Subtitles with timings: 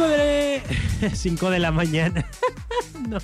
[0.00, 0.62] 5 de...
[1.14, 2.24] 5 de la mañana.
[3.08, 3.18] no.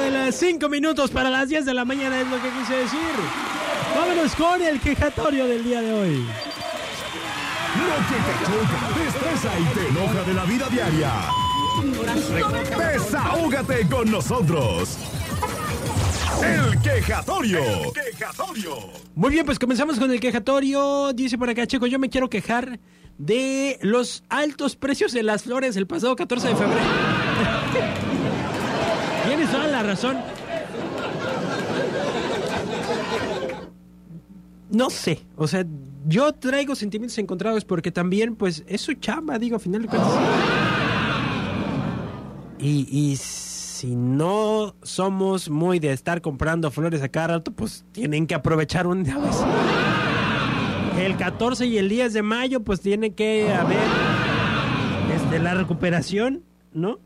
[0.00, 3.00] de las 5 minutos para las 10 de la mañana es lo que quise decir.
[3.96, 6.26] Vámonos con el quejatorio del día de hoy.
[7.78, 11.12] Lo que te choca, te estresa y te enoja de la vida diaria.
[12.92, 14.98] Desahógate con nosotros.
[16.42, 17.60] El quejatorio.
[17.60, 18.07] El quejatorio.
[19.14, 21.12] Muy bien, pues comenzamos con el quejatorio.
[21.12, 22.80] Dice por acá, Checo, yo me quiero quejar
[23.16, 26.80] de los altos precios de las flores el pasado 14 de febrero.
[29.26, 30.18] Tienes toda la razón.
[34.70, 35.64] No sé, o sea,
[36.06, 40.12] yo traigo sentimientos encontrados porque también, pues, es su chamba, digo, a final de cuentas.
[42.58, 43.16] Y, y
[43.78, 48.88] si no somos muy de estar comprando flores a cada rato, pues tienen que aprovechar
[48.88, 49.16] un día.
[49.16, 49.36] pues.
[50.98, 53.78] El 14 y el 10 de mayo, pues tiene que haber
[55.14, 56.98] este, la recuperación, ¿no?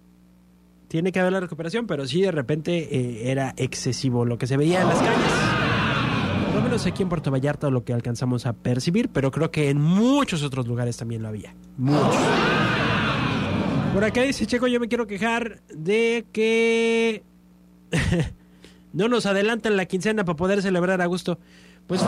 [0.88, 4.56] Tiene que haber la recuperación, pero sí de repente eh, era excesivo lo que se
[4.56, 6.54] veía en las calles.
[6.54, 9.78] Lo menos aquí en Puerto Vallarta lo que alcanzamos a percibir, pero creo que en
[9.78, 11.54] muchos otros lugares también lo había.
[11.76, 12.16] Muchos.
[13.92, 17.22] Por acá dice Checo, yo me quiero quejar de que
[18.94, 21.38] no nos adelantan la quincena para poder celebrar a gusto.
[21.86, 22.00] Pues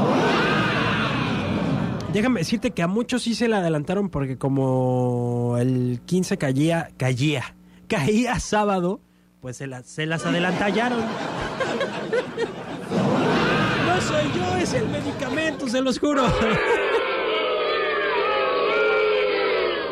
[2.15, 7.55] déjame decirte que a muchos sí se la adelantaron porque como el 15 caía, caía,
[7.87, 9.01] caía sábado,
[9.42, 11.03] pues se, se las adelantallaron.
[13.87, 16.25] No soy yo, es el medicamento, se los juro.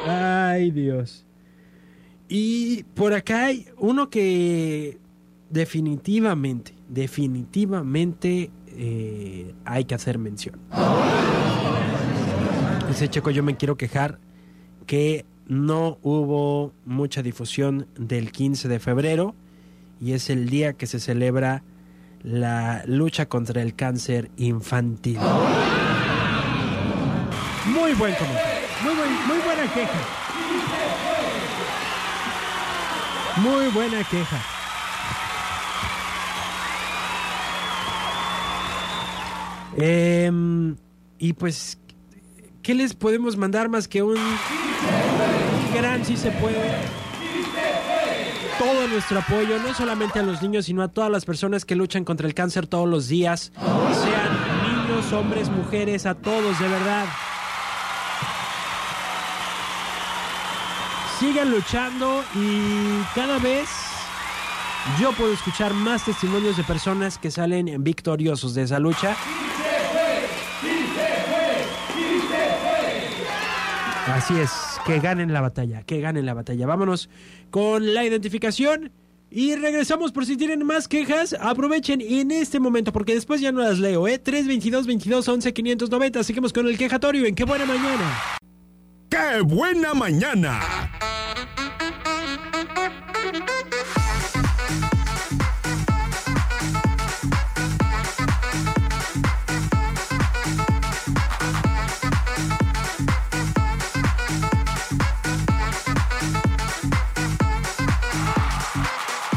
[0.09, 1.25] Ay, Dios.
[2.35, 4.99] Y por acá hay uno que
[5.51, 10.59] definitivamente, definitivamente eh, hay que hacer mención.
[12.89, 14.19] Dice Checo, yo me quiero quejar
[14.87, 19.35] que no hubo mucha difusión del 15 de febrero
[20.01, 21.63] y es el día que se celebra
[22.23, 25.19] la lucha contra el cáncer infantil.
[27.67, 28.95] Muy buen comentario, muy,
[29.27, 30.23] muy buena queja.
[33.37, 34.41] Muy buena queja.
[39.77, 40.77] Em,
[41.19, 41.79] y pues,
[42.63, 44.19] ¿qué les podemos mandar más que un
[45.75, 47.03] gran si se puede?
[48.59, 52.05] Todo nuestro apoyo, no solamente a los niños, sino a todas las personas que luchan
[52.05, 57.07] contra el cáncer todos los días, sean niños, hombres, mujeres, a todos, de verdad.
[61.23, 63.69] Sigan luchando y cada vez
[65.01, 69.17] yo puedo escuchar más testimonios de personas que salen victoriosos de esa lucha.
[74.09, 74.51] Así es,
[74.85, 76.67] que ganen la batalla, que ganen la batalla.
[76.67, 77.09] Vámonos
[77.53, 78.91] con la identificación
[79.31, 81.37] y regresamos por si tienen más quejas.
[81.41, 84.19] Aprovechen en este momento porque después ya no las leo, ¿eh?
[84.19, 86.25] 322 22 11 590.
[86.25, 88.42] Seguimos con el quejatorio en Qué Buena Mañana.
[89.13, 90.59] ¡Qué buena mañana!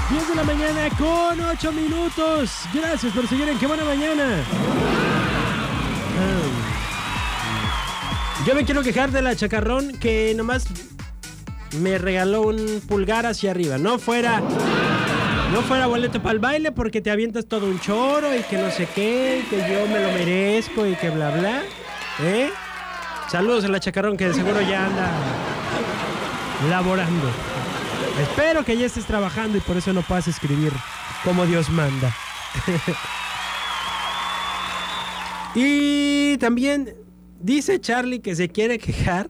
[0.09, 2.61] Diez de la mañana con 8 minutos.
[2.73, 4.41] Gracias por seguir en Qué Buena Mañana.
[6.17, 6.64] Ah.
[8.45, 10.67] Yo me quiero quejar de la chacarrón que nomás
[11.79, 13.79] me regaló un pulgar hacia arriba.
[13.79, 14.39] No fuera.
[15.51, 18.69] No fuera boleto para el baile porque te avientas todo un choro y que no
[18.69, 21.63] sé qué, y que yo me lo merezco y que bla bla.
[22.21, 22.51] ¿Eh?
[23.31, 25.11] Saludos a la chacarrón que de seguro ya anda
[26.69, 27.27] laborando.
[28.21, 30.71] Espero que ya estés trabajando y por eso no puedas escribir
[31.23, 32.15] como Dios manda.
[35.55, 37.04] y también
[37.45, 39.29] dice Charlie que se quiere quejar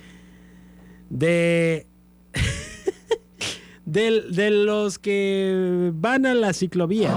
[1.10, 1.86] de,
[3.84, 7.14] del- de los que van a la ciclovía.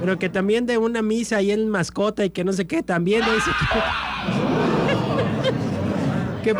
[0.00, 3.20] Pero que también de una misa ahí en mascota y que no sé qué, también
[3.22, 3.66] dice que.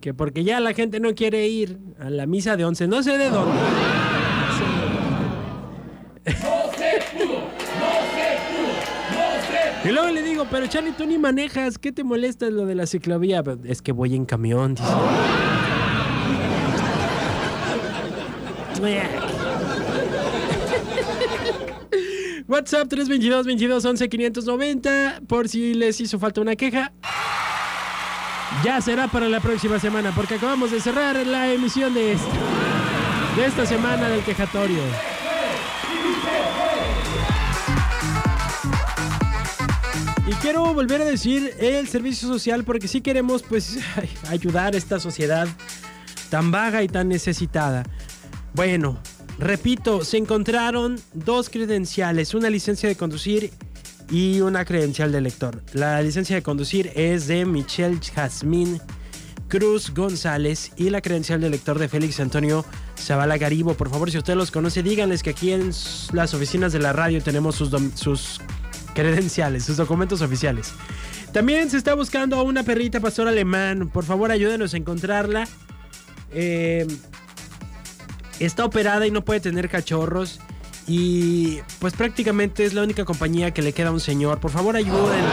[0.00, 3.18] Que porque ya la gente no quiere ir a la misa de once, no sé
[3.18, 3.58] de dónde.
[6.26, 7.00] No sé
[9.52, 12.74] de Y luego le digo, pero Charlie, tú ni manejas, ¿qué te molesta lo de
[12.74, 13.44] la ciclovía?
[13.64, 14.90] Es que voy en camión, dice.
[22.48, 26.92] WhatsApp 322 22 11 590 por si les hizo falta una queja.
[28.64, 32.26] Ya será para la próxima semana porque acabamos de cerrar la emisión de esta,
[33.36, 34.82] de esta semana del quejatorio.
[40.28, 44.76] Y quiero volver a decir el servicio social porque sí queremos pues ay, ayudar a
[44.76, 45.46] esta sociedad
[46.30, 47.84] tan vaga y tan necesitada.
[48.52, 48.98] Bueno,
[49.38, 53.52] repito, se encontraron dos credenciales, una licencia de conducir
[54.10, 55.62] y una credencial de lector.
[55.72, 58.80] La licencia de conducir es de Michelle Jazmín
[59.48, 62.64] Cruz González y la credencial de lector de Félix Antonio
[62.98, 63.74] Zavala Garibo.
[63.74, 65.70] Por favor, si usted los conoce, díganles que aquí en
[66.12, 68.40] las oficinas de la radio tenemos sus, sus
[68.96, 70.72] credenciales, sus documentos oficiales.
[71.32, 73.90] También se está buscando a una perrita pastor alemán.
[73.92, 75.46] Por favor, ayúdenos a encontrarla.
[76.32, 76.86] Eh,
[78.40, 80.40] está operada y no puede tener cachorros.
[80.88, 84.40] Y pues prácticamente es la única compañía que le queda a un señor.
[84.40, 85.24] Por favor, ayuden.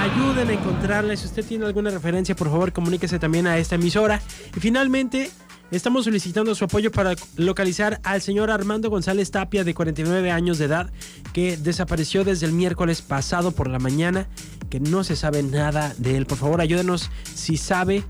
[0.00, 1.16] Ayuden a encontrarla.
[1.16, 4.20] Si usted tiene alguna referencia, por favor, comuníquese también a esta emisora.
[4.54, 5.30] Y finalmente,
[5.76, 10.66] estamos solicitando su apoyo para localizar al señor Armando González Tapia, de 49 años de
[10.66, 10.90] edad,
[11.32, 14.28] que desapareció desde el miércoles pasado por la mañana,
[14.70, 16.26] que no se sabe nada de él.
[16.26, 18.04] Por favor, ayúdenos si sabe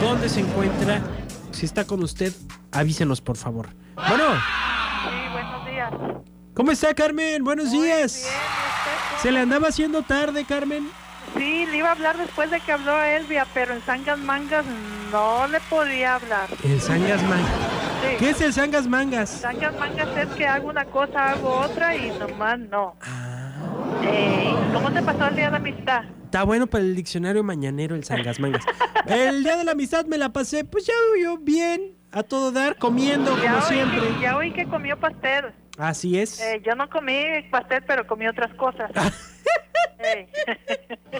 [0.00, 1.02] dónde se encuentra.
[1.52, 2.32] Si está con usted,
[2.72, 3.68] avísenos, por favor.
[3.96, 4.24] Bueno.
[4.34, 5.92] Sí, buenos días.
[6.54, 7.44] ¿Cómo está, Carmen?
[7.44, 8.22] Buenos Muy días.
[8.22, 10.88] bien, ¿y usted Se le andaba haciendo tarde, Carmen.
[11.36, 14.64] Sí, le iba a hablar después de que habló Elvia, pero en Sangas Mangas
[15.10, 16.48] no le podía hablar.
[16.64, 17.50] El Sangas Mangas.
[18.02, 18.16] Sí.
[18.18, 19.30] ¿Qué es el Sangas Mangas?
[19.30, 22.96] Sangas Mangas es que hago una cosa, hago otra y nomás no.
[23.02, 23.52] Ah.
[24.04, 26.04] Eh, ¿Cómo te pasó el día de la amistad?
[26.24, 28.64] Está bueno para el diccionario mañanero el Sangas Mangas.
[29.06, 32.76] El día de la amistad me la pasé, pues ya yo bien, a todo dar,
[32.76, 34.00] comiendo como oí, siempre.
[34.20, 35.46] ya oí que comió pastel.
[35.76, 36.40] Así es.
[36.40, 38.90] Eh, yo no comí pastel, pero comí otras cosas.
[40.02, 40.26] Ey.
[41.12, 41.18] y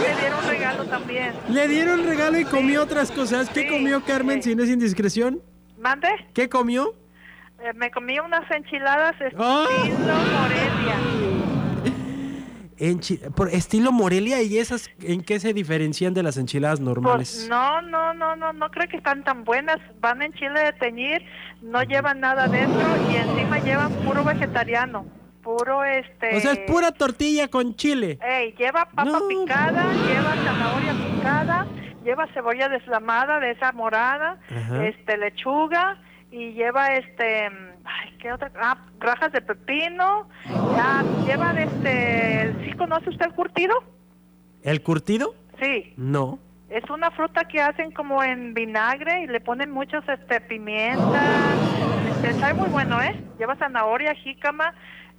[0.00, 1.32] me dieron regalo también.
[1.48, 3.48] Le dieron regalo y comió otras cosas.
[3.50, 4.50] ¿Qué Sí, comió Carmen, sí.
[4.50, 5.40] si no es indiscreción?
[5.78, 6.08] ¿Mande?
[6.34, 6.94] ¿Qué comió?
[7.62, 9.66] Eh, me comí unas enchiladas estilo ¡Ah!
[9.68, 10.96] Morelia.
[12.78, 17.34] Enchi- por estilo Morelia y esas, ¿en qué se diferencian de las enchiladas normales?
[17.36, 19.76] Pues no, no, no, no, no creo que están tan buenas.
[20.00, 21.22] Van en chile de teñir,
[21.60, 22.80] no llevan nada dentro
[23.12, 25.04] y encima llevan puro vegetariano,
[25.56, 26.36] puro este.
[26.36, 28.18] O sea, es pura tortilla con chile.
[28.22, 29.28] Ey, lleva papa No.
[29.28, 31.66] picada, lleva zanahoria picada,
[32.04, 34.86] lleva cebolla deslamada de esa morada, Ajá.
[34.86, 35.98] este lechuga
[36.30, 37.46] y lleva este,
[37.84, 38.50] ay, ¿qué otra?
[38.60, 40.28] Ah, rajas de pepino.
[40.76, 43.74] Ya llevan este, ¿sí conoce usted el curtido?
[44.62, 45.34] ¿El curtido?
[45.60, 45.92] Sí.
[45.96, 46.38] No.
[46.68, 51.20] Es una fruta que hacen como en vinagre y le ponen muchos este pimienta.
[52.10, 53.18] Este, sabe muy bueno, ¿eh?
[53.40, 54.72] Lleva zanahoria, jícama,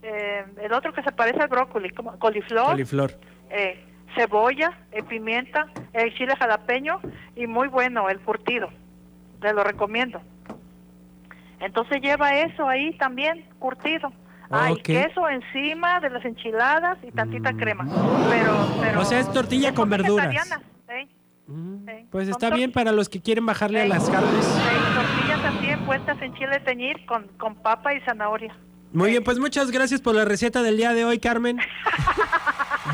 [0.04, 3.12] eh, el otro que se parece al brócoli, como coliflor, Coliflor.
[3.50, 3.84] eh,
[4.16, 7.00] cebolla, eh, pimienta, el chile jalapeño
[7.36, 8.70] y muy bueno el curtido.
[9.42, 10.22] Te lo recomiendo.
[11.60, 14.12] Entonces lleva eso ahí también, curtido.
[14.50, 14.82] Hay Ok.
[14.82, 17.86] queso encima de las enchiladas y tantita crema.
[18.30, 20.52] Pero, pero O sea, es tortilla con verduras.
[20.90, 21.08] ¿eh?
[21.48, 22.08] Mm, Sí.
[22.12, 24.46] Pues está bien para los que quieren bajarle a las carnes.
[24.46, 28.54] ey, tortillas así envueltas en chile teñir con, con papa y zanahoria.
[28.94, 31.58] Muy bien, pues muchas gracias por la receta del día de hoy, Carmen.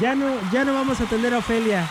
[0.01, 1.88] Ya no, ya no vamos a atender a Ofelia.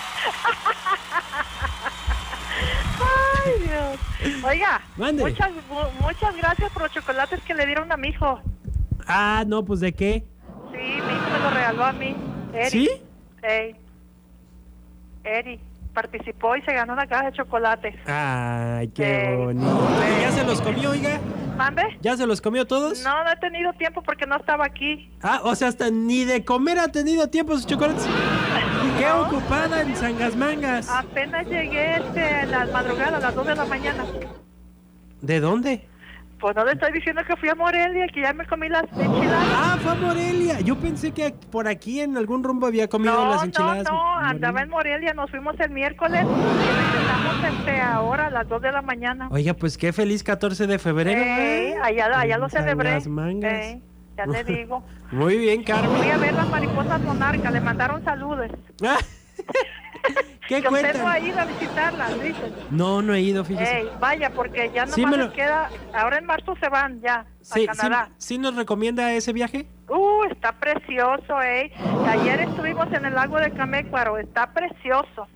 [3.45, 4.45] Ay, Dios.
[4.45, 5.25] Oiga, Mande.
[5.25, 8.41] muchas mu- muchas gracias por los chocolates que le dieron a mi hijo.
[9.09, 10.25] Ah, no, pues de qué.
[10.71, 12.15] Sí, mi hijo me lo regaló a mí.
[12.53, 12.71] Eri.
[12.71, 12.91] ¿Sí?
[13.43, 13.75] Ey.
[15.25, 15.59] Eri
[15.93, 17.95] participó y se ganó una caja de chocolates.
[18.07, 19.89] Ay, qué bonito.
[20.21, 21.19] ¿Ya se los comió, oiga?
[21.57, 21.83] ¿Mande?
[22.03, 23.03] ¿Ya se los comió todos?
[23.03, 25.11] No, no he tenido tiempo porque no estaba aquí.
[25.23, 28.07] Ah, o sea, hasta ni de comer ha tenido tiempo sus chocolates.
[28.99, 29.23] Qué No.
[29.23, 30.89] ocupada en Sangasmangas.
[30.91, 34.05] Apenas llegué este, en la madrugada, a las 2 de la mañana.
[35.23, 35.89] ¿De dónde?
[36.39, 39.49] Pues no le estoy diciendo que fui a Morelia, que ya me comí las enchiladas.
[39.55, 40.61] Ah, fue a Morelia.
[40.61, 43.85] Yo pensé que por aquí en algún rumbo había comido No, las no, enchiladas.
[43.85, 44.29] no, Morelia.
[44.31, 48.83] andaba en Morelia, nos fuimos el miércoles y este, ahora a las 2 de la
[48.83, 49.29] mañana.
[49.31, 51.19] Oiga, pues qué feliz 14 de febrero.
[51.21, 51.77] Ey, ¿eh?
[51.83, 52.91] allá, allá lo celebré.
[52.91, 53.53] Sangasmangas.
[53.53, 53.83] Ey,
[54.19, 54.85] ya le digo.
[55.13, 56.11] Muy bien, Carmen.
[56.11, 58.51] a ver las mariposas monarcas, le mandaron saludos.
[60.49, 60.99] ¿Qué usted cuentan?
[61.03, 62.55] no ha ido a visitarla, dicen.
[62.71, 63.79] No, no he ido, fíjese.
[63.81, 67.01] Ey, vaya, porque ya Sí, nomás me les lo- queda, ahora en marzo se van
[67.01, 68.11] ya Sí, a sí, Canadá.
[68.17, 69.67] sí nos recomienda ese viaje.
[69.89, 71.73] Uh, está precioso, eh.
[72.09, 75.27] Ayer estuvimos en el lago de Camécuaro, está precioso.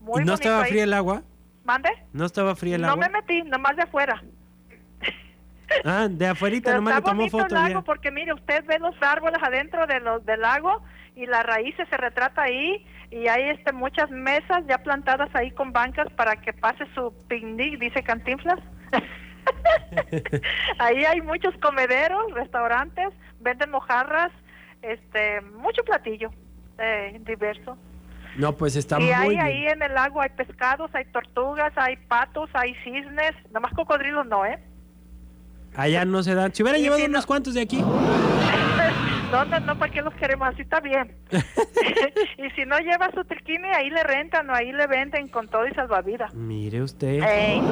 [0.00, 0.70] Muy ¿Y no bonito estaba ahí.
[0.70, 1.22] fría el agua?
[1.64, 1.88] ¿Mande?
[2.12, 3.06] ¿No estaba fría el No agua?
[3.08, 4.22] me metí, nomás de afuera.
[5.84, 7.80] Ah, de afuerita Pero nomás le tomó foto el lago ya.
[7.82, 10.82] porque mire, usted ve los árboles adentro de los, del lago
[11.16, 15.72] y las raíces se retrata ahí y hay este muchas mesas ya plantadas ahí con
[15.72, 18.58] bancas para que pase su picnic, dice Cantinflas.
[20.78, 23.08] ahí hay muchos comederos, restaurantes,
[23.40, 24.32] venden mojarras,
[24.82, 26.30] este, mucho platillo
[26.78, 27.78] eh, diverso.
[28.36, 29.40] No, pues está y muy hay bien.
[29.42, 34.44] ahí en el lago hay pescados, hay tortugas, hay patos, hay cisnes, nomás cocodrilos no,
[34.44, 34.58] ¿eh?
[35.76, 36.52] Allá no se dan.
[36.52, 37.80] Si hubiera Y llevado si no- unos cuantos de aquí.
[39.34, 40.46] No, no, no, ¿para qué los queremos?
[40.48, 41.12] Así está bien.
[42.38, 45.66] y si no lleva su triquini, ahí le rentan o ahí le venden con todo
[45.66, 46.32] y salvavidas.
[46.34, 47.18] Mire usted.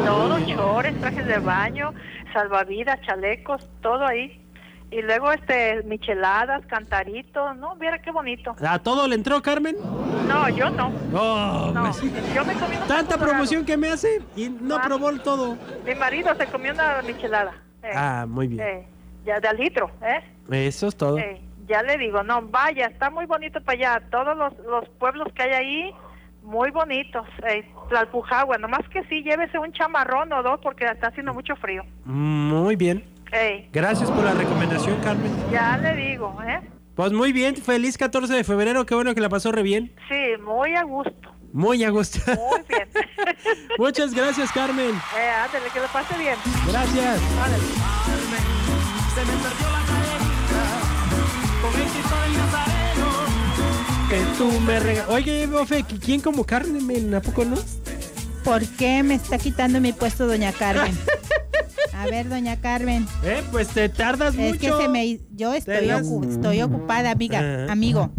[0.04, 1.94] Todo, chores, trajes de baño,
[2.32, 4.38] salvavidas, chalecos, todo ahí.
[4.90, 7.76] Y luego, este, micheladas, cantaritos, ¿no?
[7.76, 8.54] Viera qué bonito.
[8.60, 9.76] ¿A todo le entró, Carmen?
[10.28, 10.88] No, yo no.
[11.14, 11.92] Oh, No,
[12.34, 14.82] yo me comí Tanta promoción que me hace y no Ah.
[14.84, 15.56] probó el todo.
[15.86, 17.52] Mi marido se comió una michelada.
[17.84, 18.60] Eh, Ah, muy bien.
[18.60, 18.86] eh,
[19.24, 20.20] ya de al litro, ¿eh?
[20.66, 21.16] Eso es todo.
[21.18, 24.02] Eh, ya le digo, no, vaya, está muy bonito para allá.
[24.10, 25.94] Todos los, los pueblos que hay ahí,
[26.42, 27.26] muy bonitos.
[27.48, 31.82] Eh, Tlalpujagua, nomás que sí, llévese un chamarrón o dos porque está haciendo mucho frío.
[32.04, 33.04] Muy bien.
[33.32, 35.32] Ey, Gracias por la recomendación, Carmen.
[35.50, 36.60] ya le digo, ¿eh?
[36.94, 39.94] Pues muy bien, feliz 14 de febrero, qué bueno que la pasó re bien.
[40.10, 41.30] Sí, muy a gusto.
[41.54, 42.18] Muy a gusto.
[42.26, 42.88] Muy bien.
[43.78, 44.90] Muchas gracias, Carmen.
[45.18, 46.34] eh, ándale, que lo pase bien.
[46.66, 47.22] Gracias.
[47.42, 47.64] Ándale.
[49.14, 49.71] Se me perdió
[54.12, 57.14] Que tú me rega- Oye, Bofe, ¿quién como Carmen?
[57.14, 57.56] ¿A poco no?
[58.44, 60.94] ¿Por qué me está quitando mi puesto doña Carmen?
[61.94, 63.06] A ver, doña Carmen.
[63.24, 64.76] Eh, pues te tardas Es mucho.
[64.76, 68.10] que se me yo estoy, las- ocu- estoy ocupada, amiga, amigo.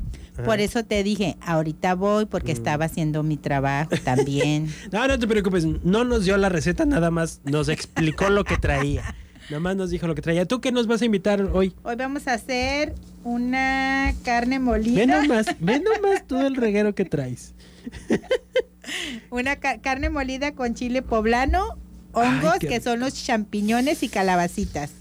[0.43, 4.73] Por eso te dije, ahorita voy porque estaba haciendo mi trabajo también.
[4.91, 8.57] No, no te preocupes, no nos dio la receta, nada más nos explicó lo que
[8.57, 9.15] traía.
[9.49, 10.45] Nada más nos dijo lo que traía.
[10.45, 11.73] ¿Tú qué nos vas a invitar hoy?
[11.83, 17.05] Hoy vamos a hacer una carne Ve molida, nomás, ve nomás todo el reguero que
[17.05, 17.53] traes.
[19.29, 21.77] una ca- carne molida con chile poblano,
[22.13, 24.91] hongos Ay, qué que son los champiñones y calabacitas.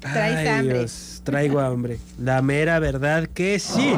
[0.00, 0.78] Traes Ay, hambre.
[0.80, 1.98] Dios, traigo hambre.
[2.20, 3.94] La mera verdad que sí.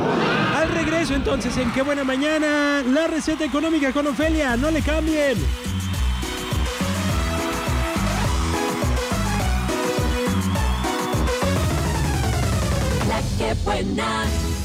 [0.54, 5.36] Al regreso entonces en Qué Buena Mañana, la receta económica con Ofelia, no le cambien.
[13.64, 14.55] Buena.